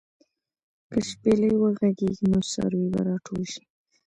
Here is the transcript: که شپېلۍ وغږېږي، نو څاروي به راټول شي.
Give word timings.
که 0.91 0.99
شپېلۍ 1.09 1.51
وغږېږي، 1.57 2.11
نو 2.31 2.39
څاروي 2.51 2.87
به 2.93 3.01
راټول 3.09 3.41
شي. 3.51 3.63